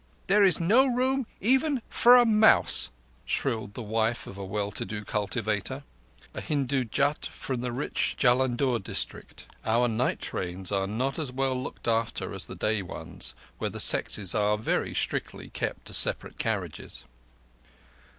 "There 0.25 0.41
is 0.43 0.59
no 0.59 0.87
room 0.87 1.27
even 1.41 1.83
for 1.87 2.15
a 2.17 2.25
mouse," 2.25 2.89
shrilled 3.23 3.75
the 3.75 3.83
wife 3.83 4.25
of 4.25 4.35
a 4.35 4.43
well 4.43 4.71
to 4.71 4.83
do 4.83 5.05
cultivator—a 5.05 6.41
Hindu 6.41 6.85
Jat 6.85 7.27
from 7.27 7.61
the 7.61 7.71
rich 7.71 8.15
Jullundur, 8.17 8.79
district. 8.79 9.45
Our 9.63 9.87
night 9.87 10.19
trains 10.19 10.71
are 10.71 10.87
not 10.87 11.19
as 11.19 11.31
well 11.31 11.53
looked 11.53 11.87
after 11.87 12.33
as 12.33 12.47
the 12.47 12.55
day 12.55 12.81
ones, 12.81 13.35
where 13.59 13.69
the 13.69 13.79
sexes 13.79 14.33
are 14.33 14.57
very 14.57 14.95
strictly 14.95 15.49
kept 15.51 15.85
to 15.85 15.93
separate 15.93 16.39
carriages. 16.39 17.05